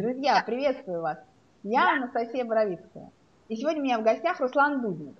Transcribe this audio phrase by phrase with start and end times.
[0.00, 1.18] Друзья, приветствую вас!
[1.62, 3.10] Я Анастасия Боровицкая.
[3.50, 5.14] И сегодня у меня в гостях Руслан Дудник.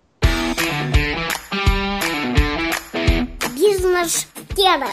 [3.55, 4.87] Бизнес-тема.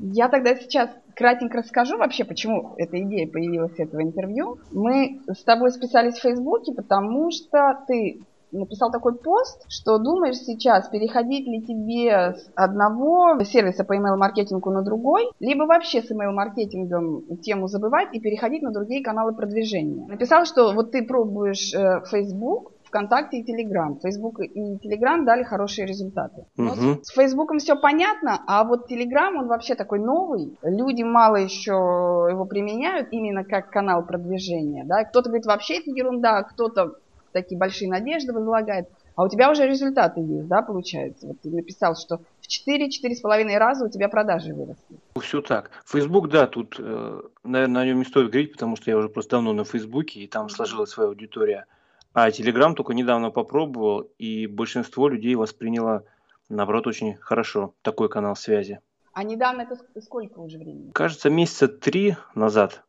[0.00, 4.58] Я тогда сейчас кратенько расскажу вообще, почему эта идея появилась этого интервью.
[4.72, 8.22] Мы с тобой списались в Фейсбуке, потому что ты
[8.52, 14.82] написал такой пост, что думаешь сейчас, переходить ли тебе с одного сервиса по email-маркетингу на
[14.82, 20.06] другой, либо вообще с email-маркетингом тему забывать и переходить на другие каналы продвижения.
[20.06, 23.98] Написал, что вот ты пробуешь э, Facebook, ВКонтакте и Телеграм.
[24.00, 26.44] Фейсбук и Телеграм дали хорошие результаты.
[26.58, 27.00] Угу.
[27.02, 30.58] С Фейсбуком все понятно, а вот Телеграм, он вообще такой новый.
[30.62, 34.84] Люди мало еще его применяют именно как канал продвижения.
[34.84, 35.04] Да?
[35.04, 36.96] Кто-то говорит, вообще это ерунда, кто-то
[37.32, 38.88] такие большие надежды возлагает.
[39.14, 41.26] А у тебя уже результаты есть, да, получается?
[41.26, 44.98] Вот ты написал, что в 4-4,5 раза у тебя продажи выросли.
[45.20, 45.70] Все так.
[45.86, 49.32] Фейсбук, да, тут, э, наверное, о нем не стоит говорить, потому что я уже просто
[49.32, 51.66] давно на Фейсбуке, и там сложилась своя аудитория.
[52.14, 56.04] А Телеграм только недавно попробовал, и большинство людей восприняло,
[56.48, 58.80] наоборот, очень хорошо такой канал связи.
[59.12, 60.90] А недавно это сколько уже времени?
[60.92, 62.82] Кажется, месяца три назад,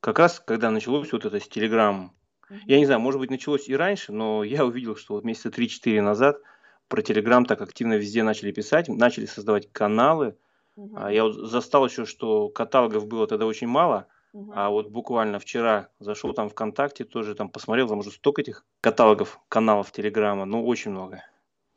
[0.00, 1.48] как раз когда началось вот это с
[2.66, 6.00] Я не знаю, может быть, началось и раньше, но я увидел, что вот месяца 3-4
[6.00, 6.40] назад
[6.88, 10.36] про Телеграм так активно везде начали писать, начали создавать каналы.
[10.76, 11.06] Угу.
[11.08, 14.52] Я вот застал еще, что каталогов было тогда очень мало, Угу.
[14.54, 19.40] а вот буквально вчера зашел там ВКонтакте, тоже там посмотрел, там уже столько этих каталогов,
[19.48, 21.24] каналов Телеграма, ну очень много.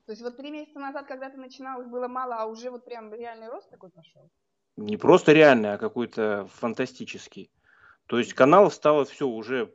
[0.05, 2.85] То есть вот три месяца назад, когда ты начинал, их было мало, а уже вот
[2.85, 4.29] прям реальный рост такой пошел?
[4.75, 7.49] Не просто реальный, а какой-то фантастический.
[8.05, 9.73] То есть каналов стало все уже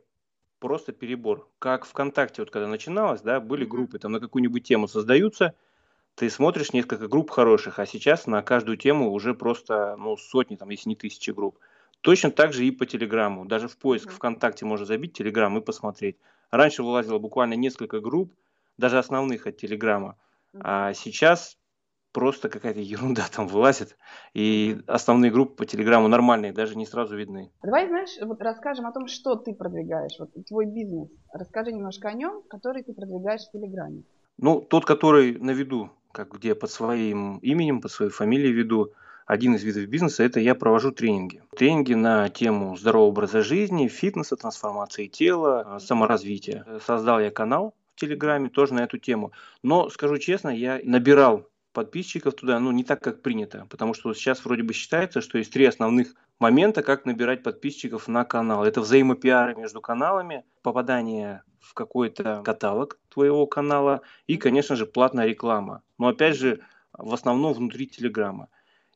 [0.59, 1.47] просто перебор.
[1.59, 5.53] Как ВКонтакте, вот когда начиналось, да, были группы, там на какую-нибудь тему создаются,
[6.15, 10.69] ты смотришь несколько групп хороших, а сейчас на каждую тему уже просто, ну, сотни, там,
[10.69, 11.57] если не тысячи групп.
[12.01, 13.45] Точно так же и по Телеграму.
[13.45, 14.11] Даже в поиск.
[14.11, 16.17] ВКонтакте можно забить Телеграм и посмотреть.
[16.51, 18.33] Раньше вылазило буквально несколько групп,
[18.77, 20.15] даже основных от Телеграма.
[20.61, 21.58] А сейчас
[22.11, 23.97] просто какая-то ерунда там вылазит.
[24.33, 27.51] И основные группы по Телеграму нормальные, даже не сразу видны.
[27.63, 31.09] Давай, знаешь, вот расскажем о том, что ты продвигаешь, вот твой бизнес.
[31.33, 34.03] Расскажи немножко о нем, который ты продвигаешь в Телеграме.
[34.37, 38.93] Ну, тот, который на виду, как где под своим именем, под своей фамилией веду,
[39.29, 41.43] один из видов бизнеса, это я провожу тренинги.
[41.55, 46.65] Тренинги на тему здорового образа жизни, фитнеса, трансформации тела, э, саморазвития.
[46.83, 49.31] Создал я канал в Телеграме тоже на эту тему.
[49.61, 53.67] Но, скажу честно, я набирал подписчиков туда, ну, не так, как принято.
[53.69, 58.25] Потому что сейчас вроде бы считается, что есть три основных момента, как набирать подписчиков на
[58.25, 58.63] канал.
[58.63, 65.83] Это взаимопиары между каналами, попадание в какой-то каталог твоего канала и, конечно же, платная реклама.
[65.97, 66.61] Но опять же,
[66.93, 68.49] в основном внутри Телеграма.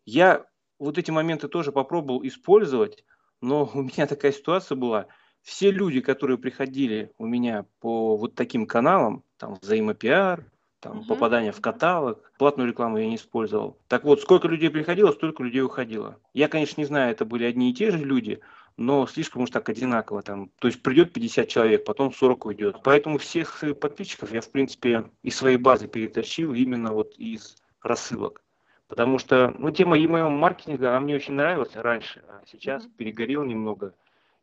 [0.06, 0.46] Я
[0.80, 3.04] вот эти моменты тоже попробовал использовать,
[3.42, 5.08] но у меня такая ситуация была.
[5.42, 10.46] Все люди, которые приходили у меня по вот таким каналам, там взаимопиар,
[10.84, 11.06] там Мгм.
[11.06, 13.78] попадание в каталог, платную рекламу я не использовал.
[13.88, 16.20] Так вот, сколько людей приходило, столько людей уходило.
[16.34, 18.42] Я, конечно, не знаю, это были одни и те же люди,
[18.76, 20.50] но слишком уж так одинаково там.
[20.60, 22.78] То есть придет 50 человек, потом 40 уйдет.
[22.84, 28.44] Поэтому всех своих подписчиков я, в принципе, из своей базы перетащил именно вот из рассылок.
[28.88, 33.96] Потому что, ну, тема email маркетинга, она мне очень нравилась раньше, а сейчас перегорел немного.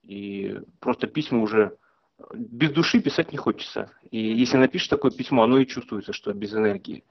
[0.02, 1.76] И просто письма уже
[2.34, 3.91] без души писать не хочется.
[4.10, 7.04] И если напишешь такое письмо, оно и чувствуется, что без энергии.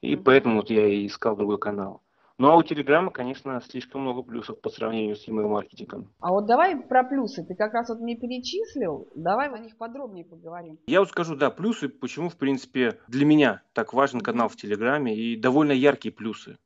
[0.00, 2.02] И поэтому вот я и искал другой канал.
[2.38, 6.12] Ну а у Телеграма, конечно, слишком много плюсов по сравнению с email маркетингом.
[6.20, 7.42] А вот давай про плюсы.
[7.42, 9.08] Ты как раз вот мне перечислил.
[9.14, 10.78] Давай о них подробнее поговорим.
[10.86, 15.16] Я вот скажу, да, плюсы, почему, в принципе, для меня так важен канал в Телеграме
[15.16, 16.58] и довольно яркие плюсы.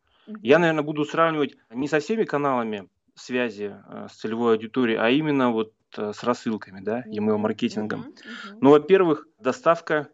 [0.43, 5.50] Я, наверное, буду сравнивать не со всеми каналами связи э, с целевой аудиторией, а именно
[5.50, 8.01] вот с рассылками, да, email-маркетингом.
[8.01, 8.09] Мгм.
[8.09, 8.59] Мгм.
[8.61, 10.09] Ну, во-первых, доставка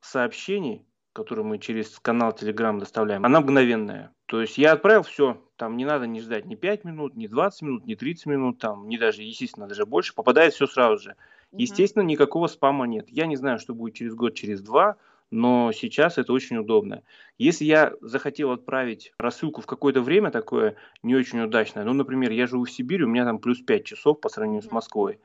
[0.00, 4.12] сообщений, которые мы через канал Telegram доставляем, она мгновенная.
[4.26, 7.62] То есть я отправил все, там не надо не ждать ни 5 минут, ни 20
[7.62, 11.16] минут, ни 30 минут, там, не даже, естественно, даже больше, попадает все сразу же.
[11.52, 11.60] Мгм.
[11.60, 13.08] Естественно, никакого спама нет.
[13.08, 14.96] Я не знаю, что будет через год, через два,
[15.34, 17.02] но сейчас это очень удобно.
[17.38, 22.46] Если я захотел отправить рассылку в какое-то время такое не очень удачное, ну, например, я
[22.46, 24.70] живу в Сибири, у меня там плюс 5 часов по сравнению с.
[24.70, 25.20] Москвой,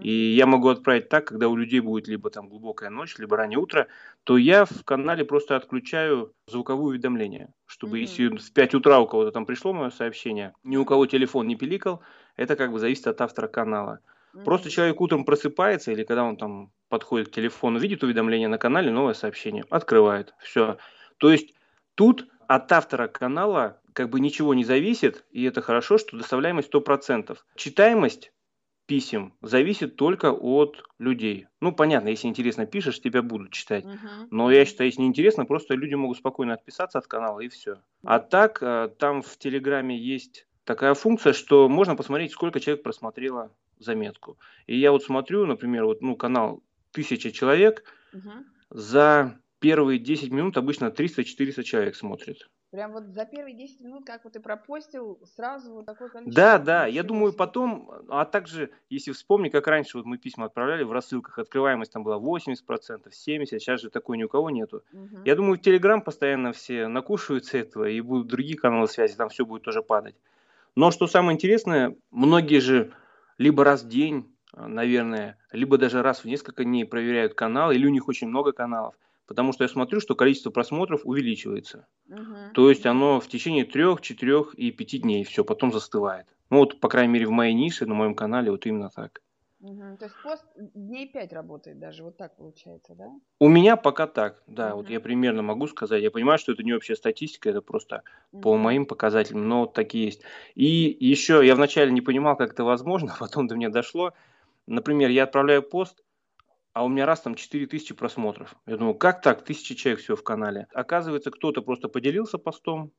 [0.00, 3.58] и я могу отправить так, когда у людей будет либо там глубокая ночь, либо раннее
[3.58, 3.88] утро,
[4.24, 7.98] то я в канале просто отключаю звуковые уведомления, чтобы Мгм.
[7.98, 11.56] если в 5 утра у кого-то там пришло мое сообщение, ни у кого телефон не
[11.56, 12.02] пиликал,
[12.36, 14.00] это как бы зависит от автора канала.
[14.44, 14.70] Просто Мгм.
[14.70, 19.14] человек утром просыпается, или когда он там подходит к телефону, видит уведомление на канале, новое
[19.14, 20.78] сообщение, открывает, все.
[21.18, 21.54] То есть
[21.94, 27.36] тут от автора канала как бы ничего не зависит, и это хорошо, что доставляемость 100%.
[27.56, 28.32] Читаемость
[28.86, 31.46] писем зависит только от людей.
[31.60, 33.84] Ну, понятно, если интересно пишешь, тебя будут читать.
[33.84, 34.28] Мгм.
[34.30, 37.82] Но я считаю, если не интересно, просто люди могут спокойно отписаться от канала и все.
[38.02, 43.50] А так, э, там в Телеграме есть такая функция, что можно посмотреть, сколько человек просмотрело
[43.78, 44.38] заметку.
[44.66, 46.62] И я вот смотрю, например, вот, ну, канал
[46.92, 48.44] тысяча человек, Мгм.
[48.70, 52.48] за первые 10 минут обычно 300-400 человек смотрит.
[52.70, 56.42] Прям вот за первые 10 минут, как вот ты пропостил, сразу вот такое количество.
[56.42, 60.82] Да, да, я думаю, потом, а также, если вспомни, как раньше вот мы письма отправляли
[60.82, 64.82] в рассылках, открываемость там была 80%, 70%, сейчас же такой ни у кого нету.
[64.92, 65.24] Мгм.
[65.24, 69.46] Я думаю, в Телеграм постоянно все накушаются этого, и будут другие каналы связи, там все
[69.46, 70.16] будет тоже падать.
[70.76, 72.92] Но что самое интересное, многие же
[73.38, 77.90] либо раз в день, наверное, либо даже раз в несколько дней проверяют канал, или у
[77.90, 78.96] них очень много каналов,
[79.26, 81.86] потому что я смотрю, что количество просмотров увеличивается.
[82.08, 82.52] Мгм.
[82.52, 86.26] То есть оно в течение трех, четырех и пяти дней все, потом застывает.
[86.50, 89.22] Ну вот, по крайней мере, в моей нише, на моем канале, вот именно так.
[89.60, 89.96] Мгм.
[89.98, 93.10] То есть пост дней 5 работает даже, вот так получается, да?
[93.40, 94.92] У меня пока так, да, вот Мгм.
[94.92, 96.02] я примерно могу сказать.
[96.02, 98.02] Я понимаю, что это не общая статистика, это просто
[98.40, 98.62] по Мгм.
[98.62, 100.22] моим показателям, но вот такие есть.
[100.56, 104.12] И еще я вначале не понимал, как это возможно, потом до меня дошло.
[104.68, 106.04] Например, я отправляю пост,
[106.74, 108.54] а у меня раз там 4000 просмотров.
[108.66, 109.42] Я думаю, как так?
[109.42, 110.66] Тысячи человек всего в канале.
[110.72, 112.92] Оказывается, кто-то просто поделился постом,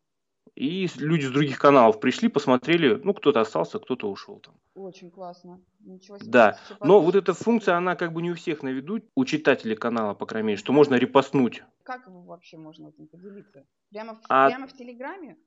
[0.56, 4.56] и люди с других каналов пришли, посмотрели, ну, кто-то остался, кто-то ушел там.
[4.74, 5.62] Очень классно.
[5.80, 6.32] Ничего себе.
[6.32, 9.76] Да, но вот эта функция, она как бы не у всех на виду, у читателей
[9.76, 11.64] канала, по крайней мере, что можно репостнуть.
[11.84, 13.66] Как его вообще можно этим поделиться?
[13.92, 15.38] Прямо в, А- прямо в Телеграме?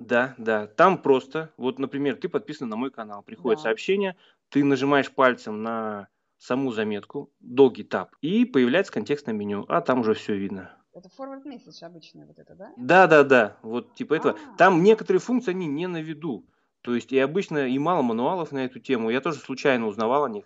[0.00, 3.64] Да, да, там просто, вот, например, ты подписан на мой канал, приходит Да.
[3.64, 4.16] сообщение,
[4.54, 6.06] ты нажимаешь пальцем на
[6.38, 10.76] саму заметку, долгий тап, и появляется контекстное меню, а там уже все видно.
[10.92, 12.70] Это forward message обычный вот это, да?
[12.76, 14.36] Да, да, да, вот типа этого.
[14.36, 14.56] А.
[14.56, 16.46] Там некоторые функции, они не на виду.
[16.82, 19.10] То есть и обычно и мало мануалов на эту тему.
[19.10, 20.44] Я тоже случайно узнавал о них.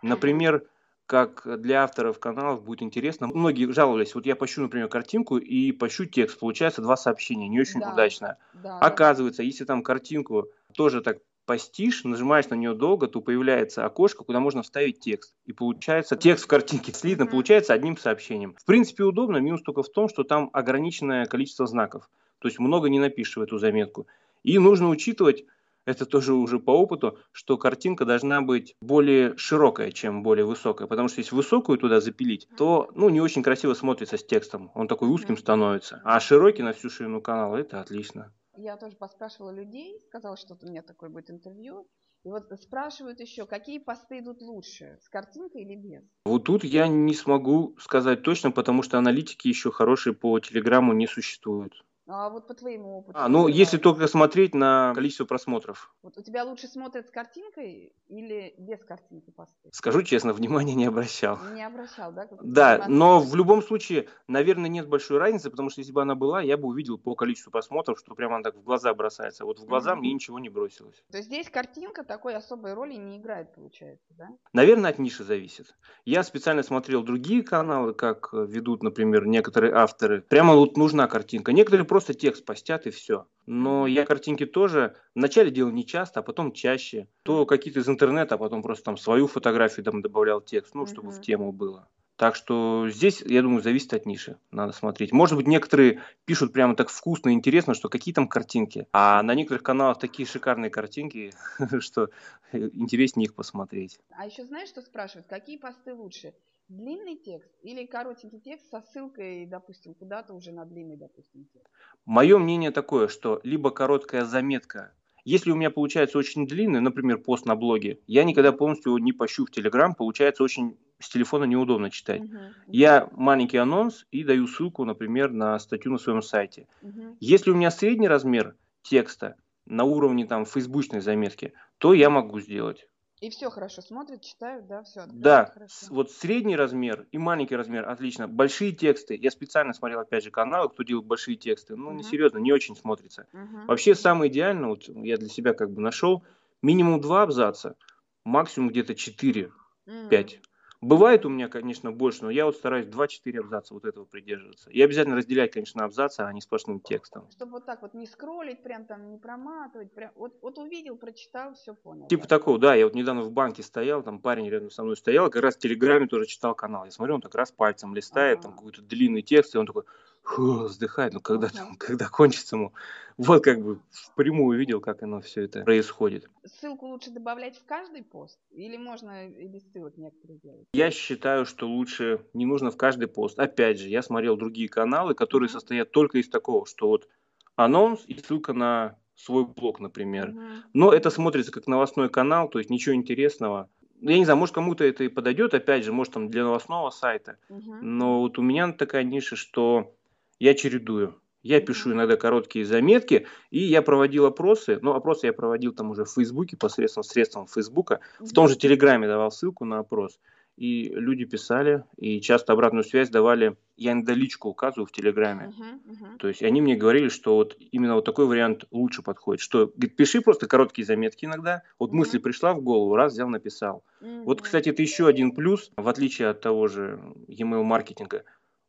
[0.00, 0.66] Например,
[1.04, 3.26] как для авторов каналов будет интересно.
[3.26, 6.38] Многие жаловались, вот я пощу, например, картинку и пощу текст.
[6.38, 7.92] Получается два сообщения, не очень Да.
[7.92, 8.38] удачно.
[8.54, 11.18] Да, да, Оказывается, если там картинку тоже так
[11.50, 15.34] постишь, нажимаешь на нее долго, то появляется окошко, куда можно вставить текст.
[15.46, 18.54] И получается текст в картинке слитно получается одним сообщением.
[18.56, 22.08] В принципе, удобно, минус только в том, что там ограниченное количество знаков.
[22.38, 24.06] То есть много не напишешь в эту заметку.
[24.44, 25.44] И нужно учитывать,
[25.86, 30.86] это тоже уже по опыту, что картинка должна быть более широкая, чем более высокая.
[30.86, 34.70] Потому что если высокую туда запилить, то ну, не очень красиво смотрится с текстом.
[34.76, 36.00] Он такой узким становится.
[36.04, 38.32] А широкий на всю ширину канала, это отлично.
[38.62, 41.88] Я тоже поспрашивала людей, сказала, что у меня такое будет интервью.
[42.24, 46.04] И вот спрашивают еще, какие посты идут лучше, с картинкой или без?
[46.26, 51.06] Вот тут я не смогу сказать точно, потому что аналитики еще хорошие по Телеграму не
[51.06, 51.72] существуют.
[52.12, 53.16] А вот по твоему опыту.
[53.16, 53.78] А, ну, если нравится?
[53.78, 55.94] только смотреть на количество просмотров.
[56.02, 59.70] Вот у тебя лучше смотрят с картинкой или без картинки посты?
[59.70, 61.38] Скажу честно, внимания не обращал.
[61.52, 62.26] Не обращал, да?
[62.42, 66.42] Да, но в любом случае, наверное, нет большой разницы, потому что если бы она была,
[66.42, 69.44] я бы увидел по количеству просмотров, что прямо она так в глаза бросается.
[69.44, 70.00] Вот в глаза Мгм.
[70.00, 71.04] мне ничего не бросилось.
[71.12, 74.28] То есть здесь картинка такой особой роли не играет, получается, да?
[74.52, 75.76] Наверное, от ниши зависит.
[76.04, 80.22] Я специально смотрел другие каналы, как ведут, например, некоторые авторы.
[80.22, 81.52] Прямо вот нужна картинка.
[81.52, 83.26] Некоторые просто текст постят и все.
[83.46, 87.08] Но я картинки тоже вначале делал не часто, а потом чаще.
[87.22, 91.10] То какие-то из интернета, а потом просто там свою фотографию там добавлял текст, ну, чтобы
[91.10, 91.22] в Мгм.
[91.22, 91.88] тему было.
[92.16, 94.36] Так что здесь, я думаю, зависит от ниши.
[94.50, 95.10] Надо смотреть.
[95.10, 98.86] Может быть, некоторые пишут прямо так вкусно и интересно, что какие там картинки.
[98.92, 101.32] А на некоторых каналах такие шикарные картинки,
[101.80, 102.10] что
[102.52, 103.98] интереснее их посмотреть.
[104.10, 105.28] А еще знаешь, что спрашивают?
[105.28, 106.34] Какие посты лучше?
[106.70, 111.74] Длинный текст или коротенький текст со ссылкой, допустим, куда-то уже на длинный, допустим, текст?
[112.06, 114.94] Мое мнение такое, что либо короткая заметка.
[115.24, 119.12] Если у меня получается очень длинный, например, пост на блоге, я никогда полностью его не
[119.12, 122.22] пощу в Телеграм, получается очень с телефона неудобно читать.
[122.22, 122.54] Мгм.
[122.70, 126.68] Я маленький анонс и даю ссылку, например, на статью на своем сайте.
[126.82, 127.18] Мгм.
[127.18, 129.36] Если у меня средний размер текста
[129.66, 132.88] на уровне там фейсбучной заметки, то я могу сделать.
[133.20, 135.04] И все хорошо смотрят, читают, да, все.
[135.06, 135.86] Да, хорошо.
[135.90, 138.28] вот средний размер и маленький размер, отлично.
[138.28, 142.04] Большие тексты, я специально смотрел, опять же, каналы, кто делает большие тексты, ну, не Мгм.
[142.04, 143.26] серьезно, не очень смотрится.
[143.32, 143.66] Мгм.
[143.68, 146.24] Вообще самое идеальное, вот я для себя как бы нашел,
[146.62, 147.76] минимум два абзаца,
[148.24, 149.52] максимум где-то 4-5.
[149.86, 150.49] М.
[150.82, 154.70] Бывает у меня, конечно, больше, но я вот стараюсь 2-4 абзаца вот этого придерживаться.
[154.70, 157.28] И обязательно разделять, конечно, абзацы, а не сплошным текстом.
[157.30, 161.52] Чтобы вот так вот не скроллить, прям там не проматывать, прям вот, вот увидел, прочитал,
[161.54, 162.06] все понял.
[162.06, 165.28] Типа такого, да, я вот недавно в банке стоял, там парень рядом со мной стоял,
[165.28, 166.86] как раз в Телеграме тоже читал канал.
[166.86, 168.58] Я смотрю, он так раз пальцем листает, там Ага.
[168.60, 169.84] какой-то длинный текст, и он такой,
[170.22, 172.72] фу, вздыхает, ну когда, там, когда кончится, ему.
[173.16, 176.30] Вот как бы впрямую увидел, как оно все это происходит.
[176.46, 178.38] Ссылку лучше добавлять в каждый пост?
[178.50, 180.66] Или можно и без ссылок некоторые делать?
[180.72, 183.38] Я считаю, что лучше не нужно в каждый пост.
[183.38, 185.52] Опять же, я смотрел другие каналы, которые mm-hmm.
[185.52, 187.08] состоят только из такого, что вот
[187.56, 190.30] анонс и ссылка на свой блог, например.
[190.30, 190.60] Mm-hmm.
[190.72, 193.68] Но это смотрится как новостной канал, то есть ничего интересного.
[194.00, 197.36] Я не знаю, может кому-то это и подойдет, опять же, может там для новостного сайта.
[197.50, 197.80] Mm-hmm.
[197.82, 199.94] Но вот у меня такая ниша, что
[200.40, 201.20] я чередую.
[201.42, 204.78] Я пишу иногда короткие заметки, и я проводил опросы.
[204.82, 208.00] Ну, опросы я проводил там уже в Фейсбуке, посредством средством Фейсбука.
[208.18, 210.18] В том же Телеграме давал ссылку на опрос.
[210.56, 213.56] И люди писали, и часто обратную связь давали.
[213.78, 215.54] Я иногда личку указываю в Телеграме.
[215.58, 216.16] Uh-huh, uh-huh.
[216.18, 219.40] То есть они мне говорили, что вот именно вот такой вариант лучше подходит.
[219.40, 221.62] Что, говорит, пиши просто короткие заметки иногда.
[221.78, 221.94] Вот uh-huh.
[221.94, 223.84] мысль пришла в голову, раз взял, написал.
[224.02, 224.24] Uh-huh.
[224.24, 228.24] Вот, кстати, это еще один плюс, в отличие от того же email маркетинга.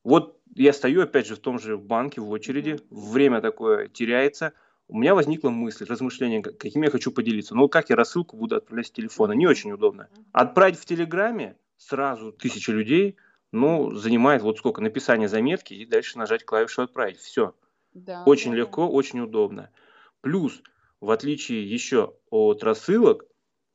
[0.06, 4.54] Вот я стою опять же в том же банке в очереди, время такое теряется.
[4.88, 7.56] У меня возникла мысль, размышление, каким я хочу поделиться.
[7.56, 9.32] Ну, как я рассылку буду отправлять с телефона?
[9.32, 10.10] Не очень удобно.
[10.34, 13.16] Отправить в Телеграме сразу тысяча людей,
[13.54, 17.20] ну, занимает вот сколько, написание заметки и дальше нажать клавишу «Отправить».
[17.20, 17.56] Все.
[17.94, 19.70] Да, очень да, легко, очень удобно.
[20.22, 20.62] Плюс,
[21.00, 23.26] в отличие еще от рассылок,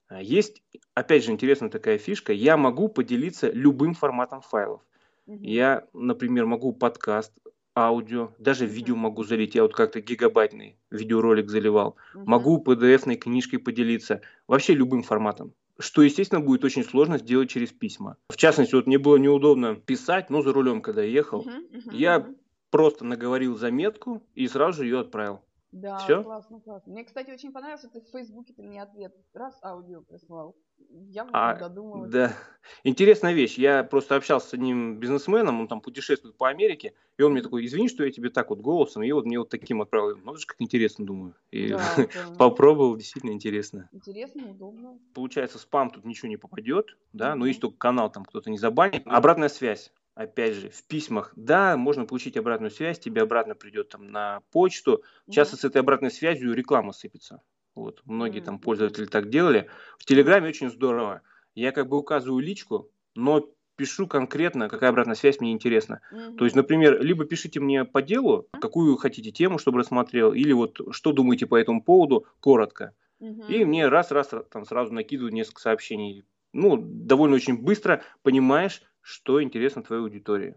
[0.09, 0.63] а, есть,
[0.95, 4.83] опять же, интересная такая фишка, я могу поделиться любым форматом файлов.
[5.27, 7.33] Я, например, могу подкаст,
[7.75, 9.55] аудио, даже видео могу залить.
[9.55, 11.97] Я вот как-то гигабайтный видеоролик заливал.
[12.15, 14.23] Могу PDF-ной книжкой поделиться.
[14.47, 15.53] Вообще любым форматом.
[15.79, 18.17] Что, естественно, будет очень сложно сделать через письма.
[18.31, 21.47] В частности, вот мне было неудобно писать, ну, за рулем, когда я ехал.
[21.93, 22.27] Я
[22.71, 25.43] просто наговорил заметку и сразу же ее отправил.
[25.73, 26.23] Да, Все?
[26.23, 26.93] классно, классно.
[26.93, 30.57] Мне, кстати, очень понравилось, что ты в Фейсбуке ты мне ответ раз аудио прислал.
[30.89, 32.11] Я а, додумалась.
[32.11, 32.37] Да.
[32.85, 33.57] Интересная вещь.
[33.57, 37.65] Я просто общался с одним бизнесменом, он там путешествует по Америке, и он мне такой,
[37.65, 40.17] извини, что я тебе так вот голосом, и вот мне вот таким отправил.
[40.23, 41.35] Ну, это же как интересно, думаю.
[41.51, 41.81] И да,
[42.39, 43.89] попробовал, действительно интересно.
[43.93, 44.99] Интересно, удобно.
[45.15, 49.03] Получается, спам тут ничего не попадет, да, но есть только канал, там кто-то не забанит.
[49.07, 54.11] Обратная связь опять же, в письмах, да, можно получить обратную связь, тебе обратно придет там
[54.11, 55.05] на почту.
[55.31, 55.61] Часто mm-hmm.
[55.61, 57.43] с этой обратной связью реклама сыпется.
[57.75, 58.45] Вот, многие mm-hmm.
[58.45, 59.69] там пользователи так делали.
[59.99, 61.21] В Телеграме очень здорово.
[61.55, 63.47] Я как бы указываю личку, но
[63.77, 66.01] пишу конкретно, какая обратная связь мне интересна.
[66.11, 66.37] Mm-hmm.
[66.37, 70.81] То есть, например, либо пишите мне по делу, какую хотите тему, чтобы рассмотрел, или вот
[70.93, 72.95] что думаете по этому поводу, коротко.
[73.21, 73.53] Mm-hmm.
[73.53, 76.25] И мне раз-раз там сразу накидывают несколько сообщений.
[76.55, 80.57] Ну, довольно очень быстро понимаешь, что интересно твоей аудитории.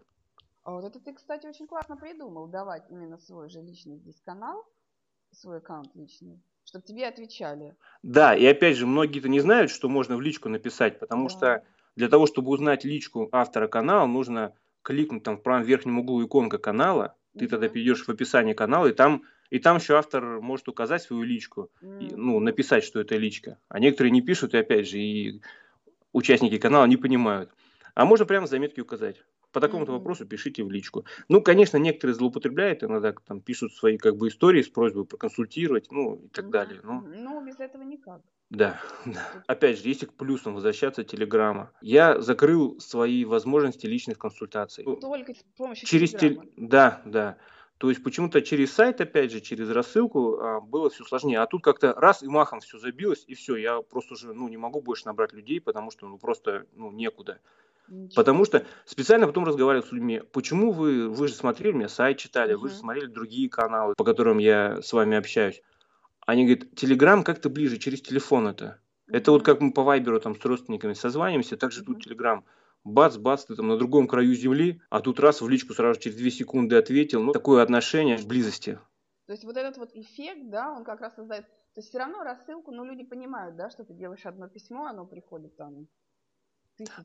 [0.64, 4.64] А вот это ты, кстати, очень классно придумал, давать именно свой же личный здесь канал,
[5.30, 7.76] свой аккаунт личный, чтобы тебе отвечали.
[8.02, 11.30] Да, и опять же, многие-то не знают, что можно в личку написать, потому да.
[11.30, 11.64] что
[11.94, 14.52] для того, чтобы узнать личку автора канала, нужно
[14.82, 18.92] кликнуть там в правом верхнем углу иконка канала, ты тогда перейдешь в описание канала, и
[18.92, 21.98] там, и там еще автор может указать свою личку, угу.
[22.00, 23.58] и, ну, написать, что это личка.
[23.68, 25.40] А некоторые не пишут, и опять же, и
[26.12, 27.52] участники канала не понимают.
[27.94, 29.22] А можно прямо заметки указать.
[29.52, 29.96] По такому-то mm-hmm.
[29.96, 31.04] вопросу пишите в личку.
[31.28, 36.16] Ну, конечно, некоторые злоупотребляют, иногда там пишут свои как бы истории с просьбой проконсультировать, ну
[36.16, 36.50] и так mm-hmm.
[36.50, 36.80] далее.
[36.84, 38.20] Ну, ну, без этого никак.
[38.50, 39.44] Да, да.
[39.46, 44.84] Опять же, если к плюсам возвращаться Телеграма, я закрыл свои возможности личных консультаций.
[44.84, 46.46] Только с помощью через Телеграма?
[46.46, 46.52] Тел...
[46.56, 47.38] Да, да.
[47.80, 51.40] То есть почему-то через сайт, опять же, через рассылку а, было все сложнее.
[51.40, 54.58] А тут как-то раз и махом все забилось, и все, я просто уже ну, не
[54.58, 57.40] могу больше набрать людей, потому что ну, просто ну, некуда.
[57.88, 58.16] Ничего.
[58.16, 62.52] Потому что специально потом разговаривал с людьми, почему вы, вы же смотрели, меня сайт читали,
[62.52, 62.64] угу.
[62.64, 65.62] вы же смотрели другие каналы, по которым я с вами общаюсь.
[66.26, 68.78] Они говорят, Телеграм как-то ближе, через телефон это.
[69.06, 72.44] Это вот как мы по Вайберу там с родственниками созваниваемся, так же тут Телеграм.
[72.84, 76.16] Бац, бац, ты там на другом краю земли, а тут раз в личку сразу через
[76.16, 77.22] две секунды ответил.
[77.22, 78.78] Ну, такое отношение в близости.
[79.26, 81.44] То есть вот этот вот эффект, да, он как раз создает...
[81.46, 85.06] То есть все равно рассылку, ну, люди понимают, да, что ты делаешь одно письмо, оно
[85.06, 85.86] приходит там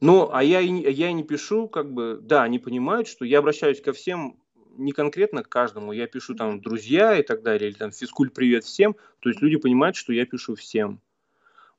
[0.01, 3.94] ну, а я, я не пишу, как бы, да, они понимают, что я обращаюсь ко
[3.94, 4.39] всем
[4.77, 8.65] не конкретно к каждому, я пишу там друзья и так далее, или там физкуль привет
[8.65, 11.01] всем, то есть люди понимают, что я пишу всем.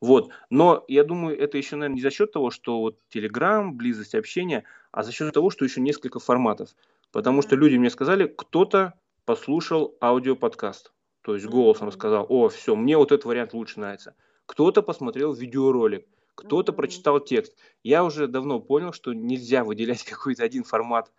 [0.00, 4.14] Вот, но я думаю, это еще, наверное, не за счет того, что вот Telegram, близость
[4.14, 6.70] общения, а за счет того, что еще несколько форматов.
[7.12, 12.96] Потому что люди мне сказали, кто-то послушал аудиоподкаст, то есть голосом сказал, о, все, мне
[12.96, 14.14] вот этот вариант лучше нравится.
[14.44, 17.56] Кто-то посмотрел видеоролик, кто-то прочитал текст.
[17.82, 21.10] Я уже давно понял, что нельзя выделять какой-то один формат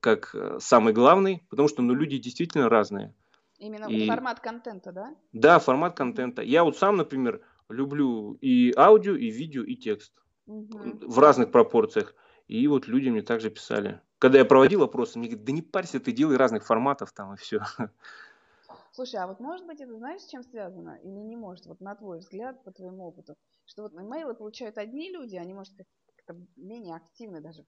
[0.00, 3.14] как э, самый главный, потому что ну, люди действительно разные.
[3.58, 4.08] Именно и...
[4.08, 5.14] формат контента, да?
[5.32, 6.42] Да, формат контента.
[6.42, 10.12] Я вот сам, например, люблю и аудио, и видео, и текст
[10.46, 11.06] mm-hmm.
[11.06, 12.14] в разных пропорциях.
[12.46, 14.00] И вот люди мне также писали.
[14.18, 17.36] Когда я проводил опросы, мне говорят, да не парься, ты делай разных форматов там и
[17.36, 17.60] все.
[18.92, 20.98] Слушай, а вот может быть это знаешь, с чем связано?
[21.02, 21.66] Или не может?
[21.66, 23.34] Вот на твой взгляд, по твоему опыту,
[23.66, 25.74] что вот имейлы получают одни люди, они, может,
[26.14, 27.64] как-то менее активны даже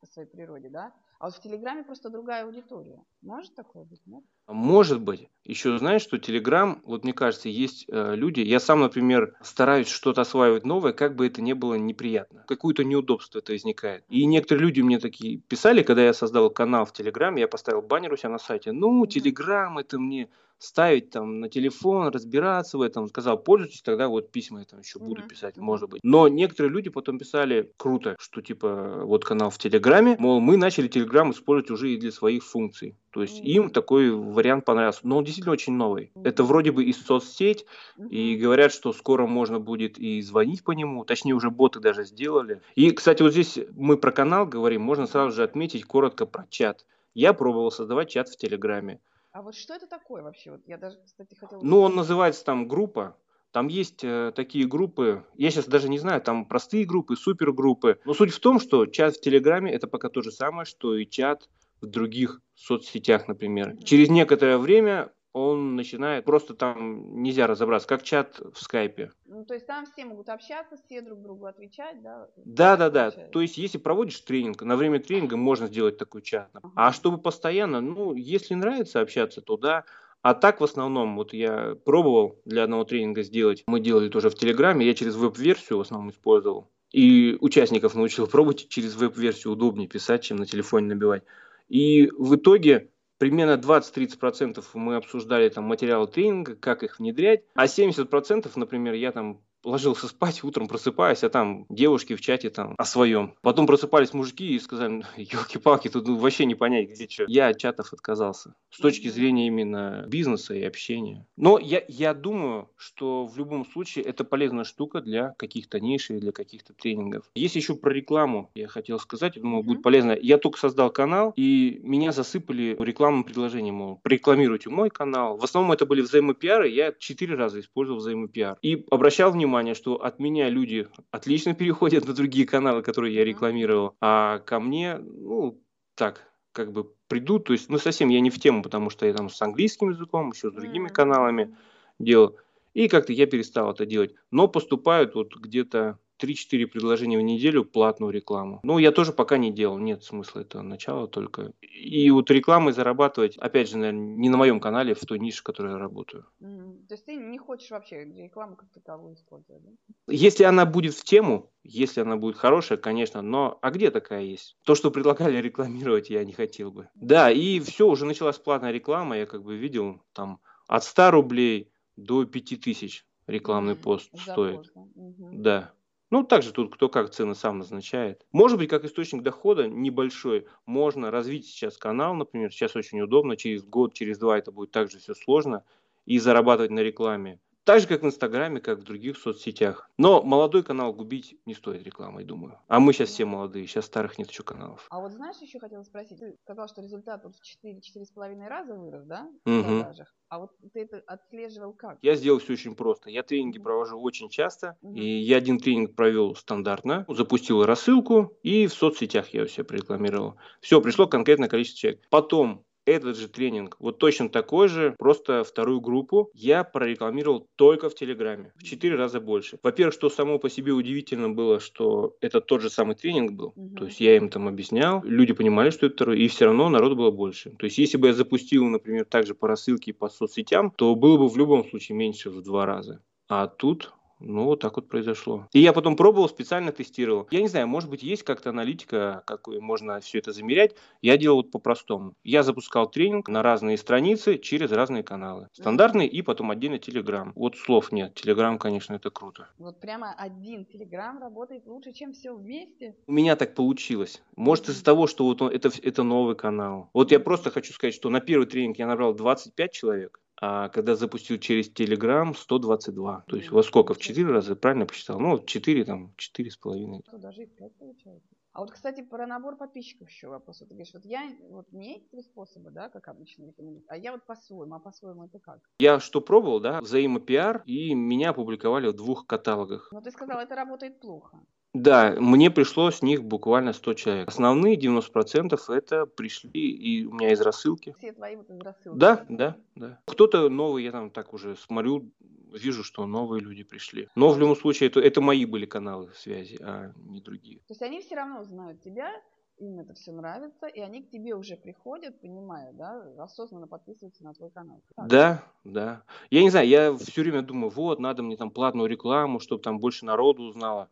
[0.00, 0.94] по своей природе, да?
[1.18, 3.02] А вот в Телеграме просто другая аудитория.
[3.22, 4.22] Может такое быть, нет?
[4.46, 5.28] Может быть.
[5.44, 10.22] Еще знаешь, что Телеграм, вот мне кажется, есть э, люди, я сам, например, стараюсь что-то
[10.22, 12.44] осваивать новое, как бы это ни было неприятно.
[12.46, 14.04] Какое-то неудобство это возникает.
[14.08, 18.12] И некоторые люди мне такие писали, когда я создал канал в Телеграме, я поставил баннер
[18.12, 23.08] у себя на сайте, ну, Телеграм это мне ставить там на телефон, разбираться в этом.
[23.08, 26.00] Сказал, пользуйтесь, тогда вот письма я там еще буду писать, может быть.
[26.02, 30.88] Но некоторые люди потом писали, круто, что типа вот канал в Телеграме, мол, мы начали
[30.88, 32.96] Телеграм использовать уже и для своих функций.
[33.10, 35.00] То есть им такой вариант понравился.
[35.04, 36.12] Но он действительно очень новый.
[36.22, 37.66] Это вроде бы и соцсеть,
[38.10, 41.04] и говорят, что скоро можно будет и звонить по нему.
[41.04, 42.60] Точнее, уже боты даже сделали.
[42.74, 46.84] И, кстати, вот здесь мы про канал говорим, можно сразу же отметить коротко про чат.
[47.14, 49.00] Я пробовал создавать чат в Телеграме.
[49.32, 50.52] А вот что это такое вообще?
[50.52, 51.60] Вот я даже, кстати, хотела...
[51.62, 53.16] Ну, он называется там группа.
[53.56, 57.98] Там есть э, такие группы, я сейчас даже не знаю, там простые группы, супергруппы.
[58.04, 61.06] Но суть в том, что чат в Телеграме это пока то же самое, что и
[61.06, 61.48] чат
[61.80, 63.74] в других соцсетях, например.
[63.82, 69.10] Через некоторое время он начинает, просто там нельзя разобраться, как чат в скайпе.
[69.24, 72.28] Ну, то есть там все могут общаться, все друг другу отвечать, да?
[72.36, 73.10] Да, да, да.
[73.10, 76.50] То есть если проводишь тренинг, на время тренинга можно сделать такой чат.
[76.52, 76.72] Uh-huh.
[76.76, 79.86] А чтобы постоянно, ну, если нравится общаться, то да.
[80.28, 84.34] А так в основном, вот я пробовал для одного тренинга сделать, мы делали тоже в
[84.34, 86.68] Телеграме, я через веб-версию в основном использовал.
[86.90, 91.22] И участников научил пробовать через веб-версию удобнее писать, чем на телефоне набивать.
[91.68, 98.50] И в итоге примерно 20-30% мы обсуждали там материалы тренинга, как их внедрять, а 70%,
[98.56, 103.34] например, я там ложился спать, утром просыпаюсь, а там девушки в чате там о своем.
[103.42, 107.24] Потом просыпались мужики и сказали, елки-палки, тут ну, вообще не понять, где что.
[107.26, 108.54] Я от чатов отказался.
[108.70, 111.26] С точки зрения именно бизнеса и общения.
[111.36, 116.18] Но я, я думаю, что в любом случае это полезная штука для каких-то ниш или
[116.18, 117.24] для каких-то тренингов.
[117.34, 120.16] Есть еще про рекламу, я хотел сказать, я думаю, будет полезно.
[120.20, 125.36] Я только создал канал, и меня засыпали рекламным предложением, мол, рекламируйте мой канал.
[125.36, 128.58] В основном это были взаимопиары, я четыре раза использовал взаимопиар.
[128.62, 133.24] И обращал внимание внимание, что от меня люди отлично переходят на другие каналы, которые я
[133.24, 135.62] рекламировал, а ко мне, ну,
[135.94, 139.14] так, как бы придут, то есть, ну, совсем я не в тему, потому что я
[139.14, 141.56] там с английским языком, еще с другими каналами
[141.98, 142.36] делал,
[142.74, 144.14] и как-то я перестал это делать.
[144.30, 148.60] Но поступают вот где-то 3-4 предложения в неделю платную рекламу.
[148.62, 151.52] Ну, я тоже пока не делал, нет смысла, это начало только.
[151.60, 155.42] И вот рекламой зарабатывать, опять же, наверное, не на моем канале, в той нише, в
[155.42, 156.26] которой я работаю.
[156.40, 156.86] Mm-hmm.
[156.88, 159.70] То есть ты не хочешь вообще рекламу как таковую использовать, да?
[160.08, 164.56] Если она будет в тему, если она будет хорошая, конечно, но а где такая есть?
[164.64, 166.88] То, что предлагали рекламировать, я не хотел бы.
[166.94, 171.72] Да, и все, уже началась платная реклама, я как бы видел там от 100 рублей
[171.96, 174.70] до 5000 рекламный пост За стоит.
[174.74, 175.30] Угу.
[175.32, 175.72] да.
[176.10, 178.24] Ну, также тут кто как цены сам назначает.
[178.32, 183.64] Может быть, как источник дохода небольшой, можно развить сейчас канал, например, сейчас очень удобно, через
[183.64, 185.64] год, через два это будет также все сложно,
[186.04, 187.40] и зарабатывать на рекламе.
[187.66, 189.90] Так же, как в Инстаграме, как в других соцсетях.
[189.98, 192.60] Но молодой канал губить не стоит рекламой, думаю.
[192.68, 194.86] А мы сейчас все молодые, сейчас старых нет еще каналов.
[194.88, 196.20] А вот знаешь, еще хотела спросить.
[196.20, 199.80] Ты сказал, что результат вот в 4-4,5 раза вырос, да, в угу.
[199.80, 200.14] продажах?
[200.28, 201.98] А вот ты это отслеживал как?
[202.02, 203.10] Я сделал все очень просто.
[203.10, 204.76] Я тренинги провожу очень часто.
[204.82, 204.94] Угу.
[204.94, 207.04] И я один тренинг провел стандартно.
[207.08, 210.36] Запустил рассылку и в соцсетях я все прорекламировал.
[210.60, 212.02] Все, пришло конкретное количество человек.
[212.10, 217.94] Потом этот же тренинг, вот точно такой же, просто вторую группу я прорекламировал только в
[217.94, 218.52] Телеграме.
[218.56, 219.58] В четыре раза больше.
[219.62, 223.52] Во-первых, что само по себе удивительно было, что это тот же самый тренинг был.
[223.56, 223.76] Угу.
[223.76, 226.96] То есть я им там объяснял, люди понимали, что это второй, и все равно народу
[226.96, 227.50] было больше.
[227.50, 231.18] То есть если бы я запустил, например, также по рассылке и по соцсетям, то было
[231.18, 233.02] бы в любом случае меньше в два раза.
[233.28, 235.46] А тут ну, вот так вот произошло.
[235.52, 237.26] И я потом пробовал, специально тестировал.
[237.30, 240.74] Я не знаю, может быть, есть как-то аналитика, как можно все это замерять.
[241.02, 242.14] Я делал вот по-простому.
[242.24, 245.48] Я запускал тренинг на разные страницы через разные каналы.
[245.52, 247.32] Стандартный и потом отдельно Телеграм.
[247.34, 248.14] Вот слов нет.
[248.14, 249.48] Телеграм, конечно, это круто.
[249.58, 252.96] Вот прямо один Телеграм работает лучше, чем все вместе?
[253.06, 254.22] У меня так получилось.
[254.36, 256.90] Может, из-за того, что вот он, это, это новый канал.
[256.92, 260.94] Вот я просто хочу сказать, что на первый тренинг я набрал 25 человек а когда
[260.94, 263.24] запустил через Telegram 122.
[263.26, 263.94] То есть во сколько?
[263.94, 265.18] В 4 раза, правильно посчитал?
[265.18, 267.02] Ну, 4, там, 4,5.
[267.12, 268.28] Ну, даже и 5 получается.
[268.56, 270.60] А вот, кстати, про набор подписчиков еще вопрос.
[270.60, 273.98] Вот ты говоришь, вот я, вот мне эти три способа, да, как обычно рекомендую, а
[273.98, 275.58] я вот по-своему, а по-своему это как?
[275.78, 279.90] Я что пробовал, да, взаимопиар, и меня опубликовали в двух каталогах.
[279.92, 281.38] Но ты сказал, это работает плохо.
[281.82, 284.28] Да, мне пришло с них буквально 100 человек.
[284.28, 287.94] Основные 90% это пришли и у меня из рассылки.
[287.98, 288.98] Все твои вот из рассылки?
[288.98, 290.00] Да, да, да.
[290.06, 292.10] Кто-то новый, я там так уже смотрю,
[292.52, 294.08] вижу, что новые люди пришли.
[294.14, 297.58] Но в любом случае это, это мои были каналы связи, а не другие.
[297.58, 299.10] То есть они все равно знают тебя,
[299.58, 304.34] им это все нравится, и они к тебе уже приходят, понимая, да, осознанно подписываются на
[304.34, 304.82] твой канал.
[304.94, 305.06] Так.
[305.08, 306.02] Да, да.
[306.30, 309.78] Я не знаю, я все время думаю, вот, надо мне там платную рекламу, чтобы там
[309.78, 310.88] больше народу узнало.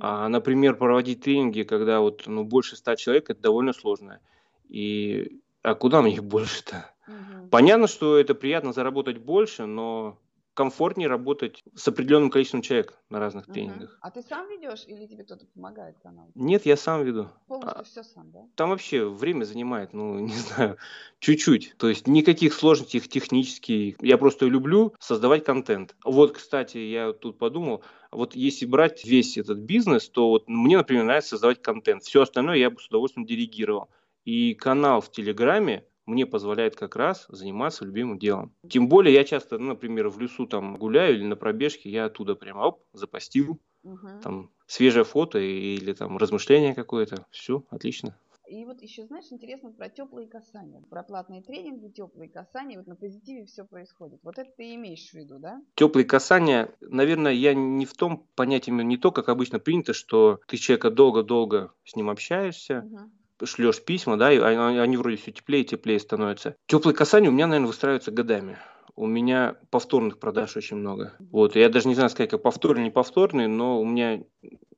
[0.00, 4.20] А, например, проводить тренинги, когда вот ну, больше ста человек, это довольно сложно.
[4.68, 6.90] И а куда мне их больше-то?
[7.06, 7.48] Угу.
[7.50, 10.18] Понятно, что это приятно заработать больше, но
[10.54, 13.52] комфортнее работать с определенным количеством человек на разных uh-huh.
[13.52, 13.98] тренингах.
[14.00, 16.30] А ты сам ведешь или тебе кто-то помогает канал?
[16.34, 17.28] Нет, я сам веду.
[17.46, 18.40] Полностью а, все сам, да?
[18.54, 20.76] Там вообще время занимает, ну, не знаю,
[21.18, 21.74] чуть-чуть.
[21.78, 23.96] То есть никаких сложностей технических.
[24.00, 25.96] Я просто люблю создавать контент.
[26.04, 31.04] Вот, кстати, я тут подумал, вот если брать весь этот бизнес, то вот мне, например,
[31.04, 32.02] нравится создавать контент.
[32.02, 33.88] Все остальное я бы с удовольствием делегировал.
[34.24, 38.54] И канал в Телеграме мне позволяет как раз заниматься любимым делом.
[38.68, 42.34] Тем более я часто, ну, например, в лесу там гуляю или на пробежке, я оттуда
[42.34, 44.08] прямо оп, запостил, угу.
[44.22, 48.16] там свежее фото или там размышление какое-то, все, отлично.
[48.48, 52.96] И вот еще, знаешь, интересно про теплые касания, про платные тренинги, теплые касания, вот на
[52.96, 54.20] позитиве все происходит.
[54.22, 55.62] Вот это ты имеешь в виду, да?
[55.74, 60.58] Теплые касания, наверное, я не в том понятии, не то, как обычно принято, что ты
[60.58, 63.10] человека долго-долго с ним общаешься, угу
[63.44, 66.56] шлешь письма, да, и они, они вроде все теплее и теплее становятся.
[66.66, 68.58] Теплые касания у меня, наверное, выстраиваются годами.
[68.94, 71.14] У меня повторных продаж очень много.
[71.30, 74.22] Вот, я даже не знаю сказать, как повторный, не повторный, но у меня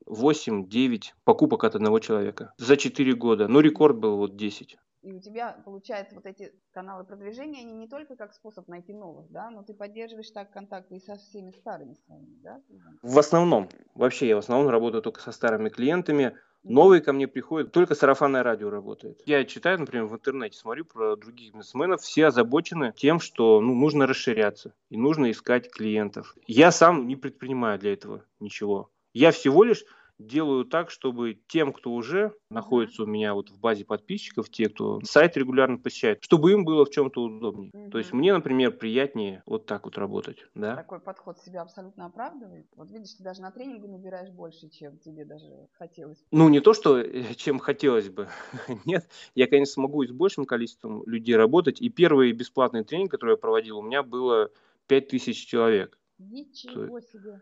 [0.07, 3.47] 8-9 покупок от одного человека за 4 года.
[3.47, 4.77] Ну, рекорд был вот 10.
[5.05, 9.29] И у тебя, получается, вот эти каналы продвижения, они не только как способ найти новых,
[9.29, 12.59] да, но ты поддерживаешь так контакты и со всеми старыми своими, да?
[13.03, 13.69] В основном.
[13.93, 16.35] Вообще я в основном работаю только со старыми клиентами.
[16.67, 19.21] Новые ко мне приходят, только сарафанное радио работает.
[19.27, 24.07] Я читаю, например, в интернете, смотрю про других бизнесменов, все озабочены тем, что ну, нужно
[24.07, 26.35] расширяться и нужно искать клиентов.
[26.47, 28.89] Я сам не предпринимаю для этого ничего.
[29.13, 29.85] Я всего лишь
[30.19, 35.01] делаю так, чтобы тем, кто уже находится у меня вот в базе подписчиков, те, кто
[35.03, 37.71] сайт регулярно посещает, чтобы им было в чем-то удобнее.
[37.71, 37.89] Mm-hmm.
[37.89, 40.45] То есть мне, например, приятнее вот так вот работать.
[40.55, 40.75] Да?
[40.75, 42.67] Такой подход себя абсолютно оправдывает.
[42.75, 46.23] Вот видишь, ты даже на тренинге набираешь больше, чем тебе даже хотелось.
[46.31, 48.27] Ну, не то, что э, чем хотелось бы.
[48.85, 51.81] Нет, я, конечно, смогу и с большим количеством людей работать.
[51.81, 54.49] И первый бесплатный тренинг, который я проводил, у меня было
[54.87, 55.97] 5000 человек.
[56.17, 57.41] Ничего себе.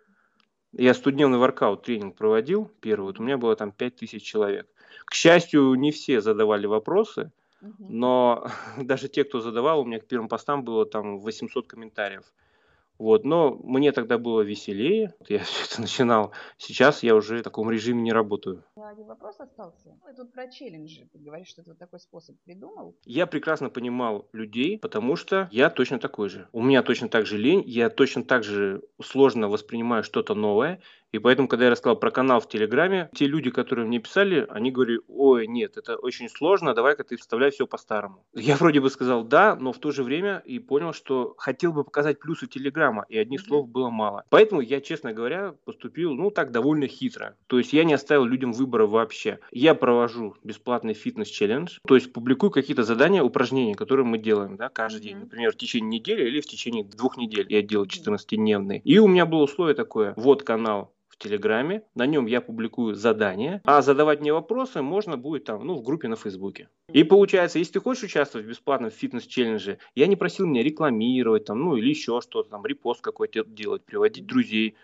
[0.74, 4.68] Я студневный воркаут тренинг проводил первый, вот у меня было там 5000 человек.
[5.06, 7.32] К счастью, не все задавали вопросы,
[7.78, 12.24] но даже те, кто задавал, у меня к первым постам было там 800 комментариев.
[13.00, 16.32] Вот, но мне тогда было веселее, я все это начинал.
[16.58, 18.64] Сейчас я уже в таком режиме не работаю.
[18.76, 19.98] Один вопрос остался.
[20.06, 21.08] Ну, тут про челленджи.
[21.12, 22.96] Ты говоришь, что ты вот такой способ придумал.
[23.06, 26.48] Я прекрасно понимал людей, потому что я точно такой же.
[26.52, 30.82] У меня точно так же лень, я точно так же сложно воспринимаю что-то новое.
[31.14, 34.72] И поэтому, когда я рассказал про канал в Телеграме, те люди, которые мне писали, они
[34.72, 38.26] говорили, ой, нет, это очень сложно, давай-ка ты вставляй все по-старому.
[38.34, 41.84] Я вроде бы сказал да, но в то же время и понял, что хотел бы
[41.84, 43.48] показать плюсы Телеграма, и одних mm-hmm.
[43.48, 44.26] слов было мало.
[44.30, 47.36] Поэтому я, честно говоря, поступил, ну, так, довольно хитро.
[47.46, 49.38] То есть я не оставил людям выбора вообще.
[49.52, 55.02] Я провожу бесплатный фитнес-челлендж, то есть публикую какие-то задания, упражнения, которые мы делаем, да, каждый
[55.02, 55.04] mm-hmm.
[55.04, 55.18] день.
[55.18, 58.82] Например, в течение недели или в течение двух недель я делаю 14-дневный.
[58.84, 61.84] И у меня было условие такое, вот канал, в Телеграме.
[61.94, 66.08] На нем я публикую задания, а задавать мне вопросы можно будет там, ну, в группе
[66.08, 66.70] на Фейсбуке.
[66.92, 71.60] И получается, если ты хочешь участвовать в бесплатном фитнес-челлендже, я не просил меня рекламировать там,
[71.60, 74.76] ну, или еще что-то, там, репост какой-то делать, приводить друзей,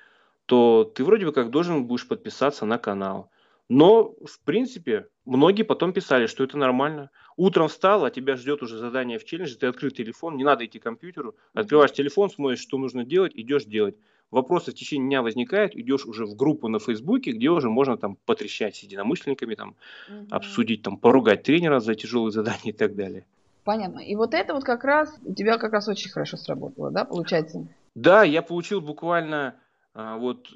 [0.46, 3.32] то ты вроде бы как должен будешь подписаться на канал.
[3.68, 7.12] Но, в принципе, многие потом писали, что это нормально.
[7.38, 10.80] Утром встал, а тебя ждет уже задание в челлендже, ты открыл телефон, не надо идти
[10.80, 13.96] к компьютеру, открываешь телефон, смотришь, что нужно делать, идешь делать
[14.32, 18.18] вопросы в течение дня возникают, идешь уже в группу на Фейсбуке, где уже можно там
[18.26, 19.76] потрещать с единомышленниками, там,
[20.10, 20.28] угу.
[20.30, 23.26] обсудить, там, поругать тренера за тяжелые задания и так далее.
[23.64, 24.00] Понятно.
[24.00, 27.68] И вот это вот как раз у тебя как раз очень хорошо сработало, да, получается?
[27.96, 29.56] Да, я получил буквально
[29.94, 30.50] а, вот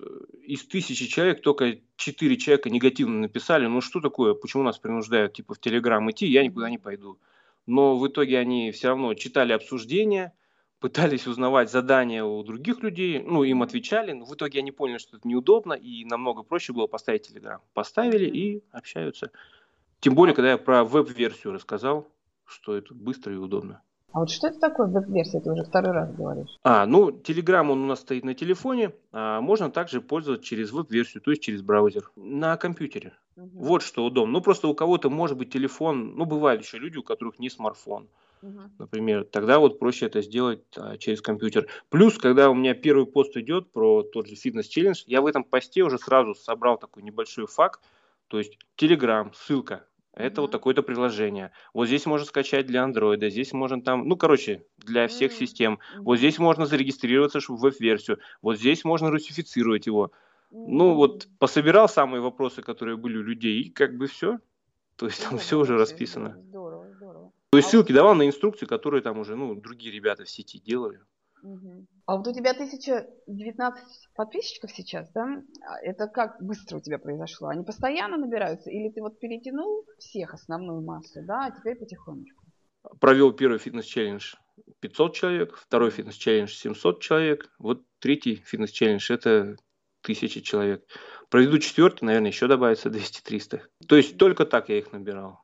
[0.43, 5.53] из тысячи человек только четыре человека негативно написали, ну что такое, почему нас принуждают типа
[5.53, 7.19] в Телеграм идти, я никуда не пойду.
[7.65, 10.33] Но в итоге они все равно читали обсуждения,
[10.83, 15.15] пытались узнавать задания у других людей, ну, им отвечали, но в итоге они поняли, что
[15.15, 17.59] это неудобно, и намного проще было поставить Telegram.
[17.73, 19.31] Поставили и общаются.
[20.01, 22.05] Тем более, когда я про веб-версию рассказал,
[22.43, 23.81] что это быстро и удобно.
[24.11, 25.39] А вот что это такое веб-версия?
[25.39, 26.59] Ты уже второй раз говоришь.
[26.63, 31.23] А, ну, Telegram, он у нас стоит на телефоне, а можно также пользоваться через веб-версию,
[31.23, 33.13] то есть через браузер на компьютере.
[33.37, 33.49] Угу.
[33.53, 34.33] Вот что удобно.
[34.33, 38.03] Ну, просто у кого-то может быть телефон, ну, бывают еще люди, у которых не смартфон,
[38.03, 38.09] угу.
[38.79, 39.25] Например.
[39.25, 41.67] Тогда вот проще это сделать а, через компьютер.
[41.89, 45.83] Плюс, когда у меня первый пост идет про тот же фитнес-челлендж, я в этом посте
[45.83, 47.81] уже сразу собрал такой небольшой факт,
[48.27, 50.41] то есть Telegram, ссылка, это mm-hmm.
[50.41, 51.51] вот такое-то приложение.
[51.73, 55.35] Вот здесь можно скачать для Android, здесь можно там, ну, короче, для всех mm-hmm.
[55.35, 55.79] систем.
[55.97, 60.11] Вот здесь можно зарегистрироваться в веб-версию, вот здесь можно русифицировать его.
[60.51, 60.65] Mm-hmm.
[60.67, 64.39] Ну, вот пособирал самые вопросы, которые были у людей, и как бы все.
[64.95, 66.37] То есть там все уже расписано.
[66.49, 66.62] Здорово.
[67.53, 70.99] То есть ссылки давал на инструкции, которые там уже, ну, другие ребята в сети делали.
[71.43, 71.85] Угу.
[72.07, 73.83] А вот у тебя 1019
[74.15, 75.43] подписчиков сейчас, да?
[75.61, 77.49] А это как быстро у тебя произошло?
[77.49, 78.71] Они постоянно набираются?
[78.71, 82.43] Или ты вот перетянул всех основную массу, да, а теперь потихонечку?
[82.99, 84.33] Провел первый фитнес-челлендж
[84.79, 89.57] 500 человек, второй фитнес-челлендж 700 человек, вот третий фитнес-челлендж это
[90.01, 90.83] 1000 человек.
[91.29, 93.61] Проведу четвертый, наверное, еще добавится 200-300.
[93.87, 95.42] То есть только так я их набирал.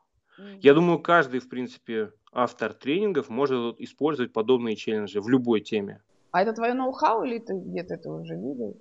[0.61, 6.01] Я думаю, каждый, в принципе, автор тренингов может использовать подобные челленджи в любой теме.
[6.31, 8.79] А это твое ноу-хау или ты где-то это уже видел?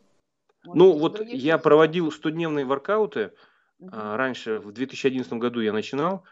[0.64, 3.32] Может, ну, вот я проводил 100-дневные воркауты.
[3.80, 3.88] Uh-huh.
[3.92, 6.24] А, раньше, в 2011 году я начинал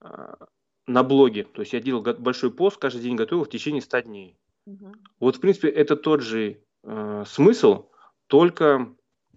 [0.00, 0.36] а,
[0.86, 1.44] на блоге.
[1.44, 4.38] То есть я делал большой пост, каждый день готовил в течение 100 дней.
[4.66, 4.94] Uh-huh.
[5.20, 7.90] Вот, в принципе, это тот же э, смысл,
[8.26, 8.88] только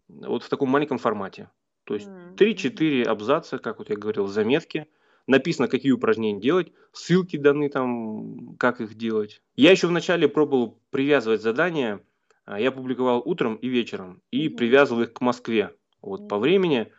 [0.07, 1.51] вот в таком маленьком формате.
[1.83, 2.35] То есть uh-huh.
[2.35, 4.87] 3-4 абзаца, как вот я говорил, заметки–
[5.27, 9.41] написано, какие упражнения делать, ссылки даны там, как их делать.
[9.55, 12.01] Я еще вначале пробовал привязывать задания,
[12.45, 14.55] а, я публиковал утром и вечером, и mm-hmm.
[14.55, 16.27] привязывал их к Москве, вот mm-hmm.
[16.29, 16.91] по времени.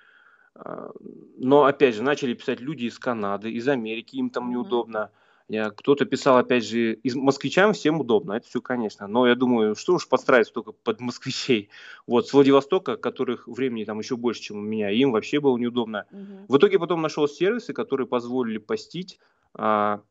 [0.54, 0.90] А,
[1.38, 4.52] но, опять же, начали писать люди из Канады, из Америки, им там mm-hmm.
[4.52, 4.98] неудобно.
[4.98, 5.10] Я,
[5.48, 9.06] кто-то писал, опять же, из москвичам всем удобно, это все, конечно.
[9.06, 11.70] Но я думаю, что уж подстраиваться только под москвичей.
[12.06, 16.06] Вот, с Владивостока, которых времени там еще больше, чем у меня, им вообще было неудобно.
[16.10, 16.46] Угу.
[16.48, 19.18] В итоге потом нашел сервисы, которые позволили постить
[19.54, 20.02] а,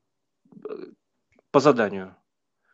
[1.52, 2.16] по заданию.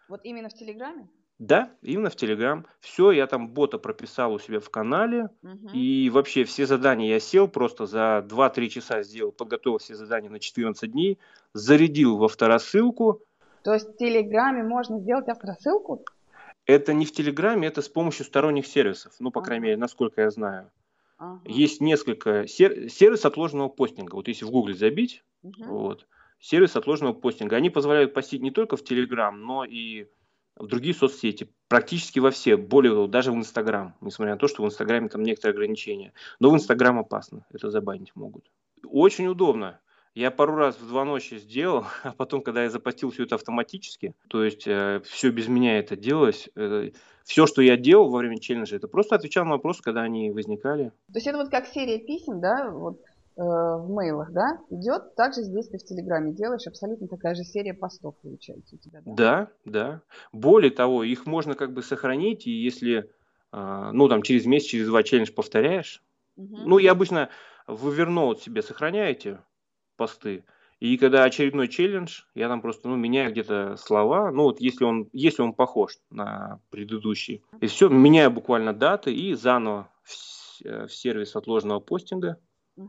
[0.07, 1.09] Вот именно в Телеграме?
[1.39, 2.65] Да, именно в Телеграм.
[2.79, 5.29] Все, я там бота прописал у себя в канале.
[5.41, 5.69] Угу.
[5.73, 10.39] И вообще все задания я сел, просто за 2-3 часа сделал, подготовил все задания на
[10.39, 11.19] 14 дней,
[11.53, 13.21] зарядил во второсылку.
[13.63, 16.05] То есть в Телеграме можно сделать авторассылку?
[16.65, 19.13] Это не в Телеграме, это с помощью сторонних сервисов.
[19.19, 19.47] Ну, по ага.
[19.47, 20.69] крайней мере, насколько я знаю.
[21.17, 21.41] Ага.
[21.45, 22.89] Есть несколько сер...
[22.89, 24.15] сервис отложенного постинга.
[24.15, 25.63] Вот если в Гугле забить, угу.
[25.65, 26.07] вот,
[26.39, 27.55] сервис отложенного постинга.
[27.55, 30.07] Они позволяют постить не только в Телеграм, но и
[30.55, 34.65] в другие соцсети, практически во все, более даже в Инстаграм, несмотря на то, что в
[34.65, 36.13] Инстаграме там некоторые ограничения.
[36.39, 38.45] Но в Инстаграм опасно, это забанить могут.
[38.83, 39.79] Очень удобно.
[40.15, 44.13] Я пару раз в два ночи сделал, а потом, когда я запостил все это автоматически,
[44.27, 46.91] то есть э, все без меня это делалось, э,
[47.23, 50.91] все, что я делал во время челленджа, это просто отвечал на вопросы, когда они возникали.
[51.07, 53.01] То есть это вот как серия писем, да, вот
[53.35, 55.15] в мейлах, да, идет.
[55.15, 59.01] Также здесь ты в Телеграме делаешь абсолютно такая же серия постов получается у тебя.
[59.05, 59.47] Да, да.
[59.65, 60.01] да.
[60.31, 63.09] Более того, их можно как бы сохранить, и если,
[63.51, 66.03] а, ну, там, через месяц, через два челлендж повторяешь,
[66.35, 66.57] угу.
[66.57, 67.29] ну, я обычно
[67.65, 69.39] в Evernote себе сохраняете
[69.97, 70.43] посты,
[70.83, 75.09] и когда очередной челлендж, я там просто ну, меняю где-то слова, ну вот если он,
[75.13, 77.41] если он похож на предыдущий.
[77.61, 82.37] И все, меняю буквально даты и заново в, э, в сервис отложенного постинга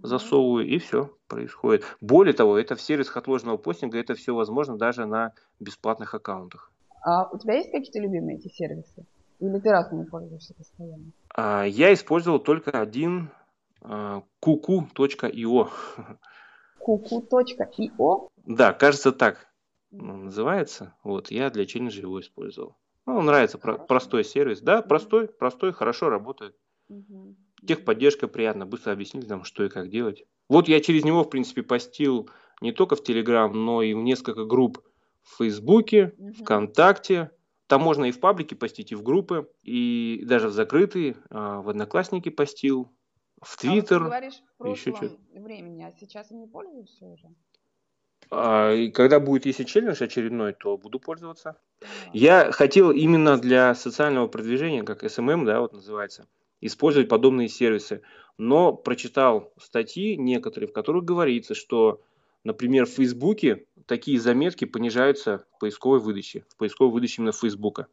[0.03, 1.85] засовываю, и все происходит.
[2.01, 6.73] Более того, это в сервисах отложенного постинга, это все возможно даже на бесплатных аккаунтах.
[7.05, 9.07] А у тебя есть какие-то любимые эти сервисы?
[9.41, 11.13] Или ты разными пользуешься постоянно?
[11.35, 13.31] А, я использовал только один
[13.83, 15.71] kuku.io.
[16.81, 18.29] kuku.io?
[18.47, 19.49] Да, кажется так
[19.91, 20.95] называется.
[21.05, 22.77] Вот, я для челленджа его использовал.
[23.07, 24.61] Ну, нравится, про- простой сервис.
[24.61, 26.57] Да, простой, простой, хорошо работает.
[26.89, 27.37] Угу.
[27.67, 30.25] Техподдержка приятно, быстро объяснили там, что и как делать.
[30.49, 32.29] Вот я через него, в принципе, постил
[32.61, 34.79] не только в Телеграм, но и в несколько групп
[35.23, 36.33] в Фейсбуке, угу.
[36.33, 37.31] ВКонтакте.
[37.67, 41.71] Там можно и в паблике постить, и в группы, и даже в закрытые, а, в
[41.71, 42.93] Одноклассники постил,
[43.41, 43.97] в Твиттер.
[43.97, 47.29] А вот говоришь в еще что времени, а сейчас не пользуешься уже?
[48.31, 51.57] А, и когда будет, если челлендж очередной, то буду пользоваться.
[52.13, 56.27] Я хотел именно для социального продвижения, как SMM, да, вот называется,
[56.65, 58.01] использовать подобные сервисы.
[58.39, 62.01] Но прочитал статьи некоторые, в которых говорится, что,
[62.43, 67.87] например, в Фейсбуке такие заметки понижаются в поисковой выдаче, в поисковой выдаче именно Фейсбука.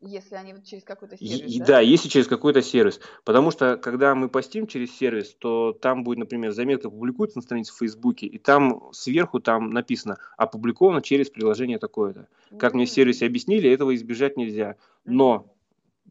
[0.00, 1.64] Если они вот через какой-то сервис, И, да?
[1.64, 3.00] да, если через какой-то сервис.
[3.24, 7.72] Потому что, когда мы постим через сервис, то там будет, например, заметка публикуется на странице
[7.72, 12.28] в Фейсбуке, и там сверху там написано «опубликовано через приложение такое-то».
[12.58, 14.76] Как мне в сервисе объяснили, этого избежать нельзя.
[15.06, 15.53] Но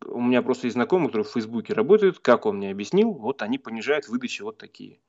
[0.06, 3.58] у меня просто есть знакомые, которые в Фейсбуке работают, как он мне объяснил, вот они
[3.58, 5.00] понижают выдачи вот такие.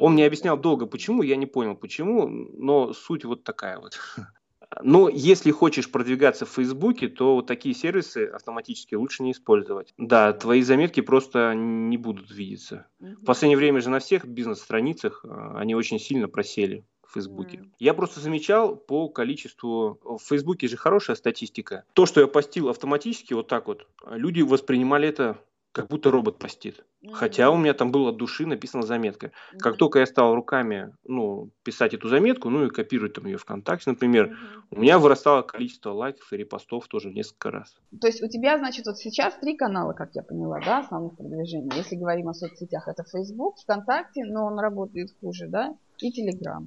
[0.00, 3.98] Он мне объяснял долго, почему, я не понял, почему, но суть вот такая вот.
[4.82, 9.92] Но если хочешь продвигаться в Фейсбуке, то вот такие сервисы автоматически лучше не использовать.
[9.98, 12.86] Да, твои заметки просто не будут видеться.
[13.00, 17.58] В последнее время же на всех бизнес-страницах а, они очень сильно просели в Фейсбуке.
[17.58, 17.72] Мгм.
[17.78, 19.98] Я просто замечал по количеству...
[20.02, 21.84] В Фейсбуке же хорошая статистика.
[21.92, 25.38] То, что я постил автоматически вот так вот, люди воспринимали это
[25.72, 26.84] как будто робот постит.
[27.12, 29.30] Хотя у меня там была от души написана заметка.
[29.58, 33.90] Как только я стал руками ну, писать эту заметку, ну и копировать там ее ВКонтакте,
[33.90, 34.36] например,
[34.70, 37.76] у меня вырастало количество лайков и репостов тоже в несколько раз.
[38.00, 41.70] То есть у тебя, значит, вот сейчас три канала, как я поняла, да, основных продвижений.
[41.76, 46.66] Если говорим о соцсетях, это Facebook, ВКонтакте, но он работает хуже, да, и Telegram.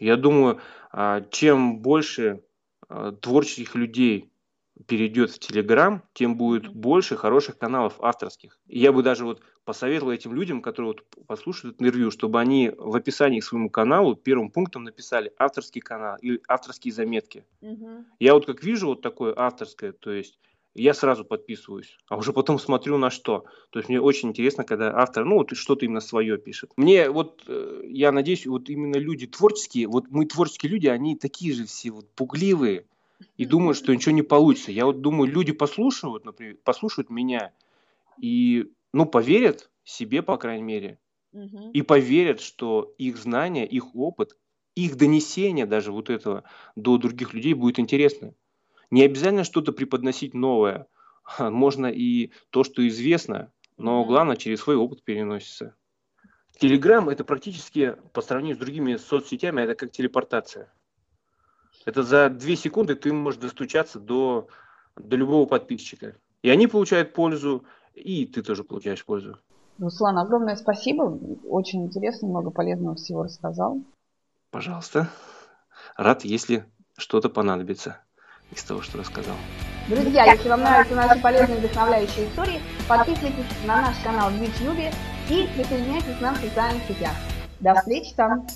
[0.00, 0.60] Я думаю,
[0.90, 2.42] а, чем больше
[2.88, 4.32] а, творческих людей
[4.86, 8.58] перейдет в Телеграм, тем будет больше хороших каналов авторских.
[8.66, 12.72] И я бы даже вот посоветовал этим людям, которые вот послушают это интервью, чтобы они
[12.76, 17.44] в описании к своему каналу первым пунктом написали авторский канал или авторские заметки.
[18.18, 20.38] Я вот как вижу вот такое авторское, то есть
[20.74, 23.44] я сразу подписываюсь, а уже потом смотрю на что.
[23.70, 26.72] То есть мне очень интересно, когда автор, ну, вот что-то именно свое пишет.
[26.76, 31.52] Мне вот, э, я надеюсь, вот именно люди творческие, вот мы творческие люди, они такие
[31.54, 32.86] же все вот пугливые
[33.36, 34.70] и думают, что ничего не получится.
[34.72, 37.52] Я вот думаю, люди послушают, например, послушают меня
[38.20, 41.00] и, ну, поверят себе, по крайней мере,
[41.32, 41.74] Мгм.
[41.74, 44.36] и поверят, что их знания, их опыт,
[44.74, 46.44] их донесение даже вот этого
[46.76, 48.34] до других людей будет интересно.
[48.90, 50.86] Не обязательно что-то преподносить новое.
[51.38, 55.76] Можно и то, что известно, но главное через свой опыт переносится.
[56.58, 60.72] Телеграм это практически по сравнению с другими соцсетями, это как телепортация.
[61.86, 64.48] Это за две секунды ты можешь достучаться до,
[64.96, 66.16] до любого подписчика.
[66.42, 69.38] И они получают пользу, и ты тоже получаешь пользу.
[69.78, 71.18] Руслан, огромное спасибо.
[71.44, 73.82] Очень интересно, много полезного всего рассказал.
[74.50, 75.08] Пожалуйста.
[75.96, 76.66] Рад, если
[76.98, 78.02] что-то понадобится
[78.54, 79.36] из того, что рассказал.
[79.88, 84.92] Друзья, если вам нравятся наши полезные вдохновляющие истории, подписывайтесь на наш канал в YouTube
[85.28, 87.12] и присоединяйтесь к нам в социальных сетях.
[87.60, 88.46] До встречи там!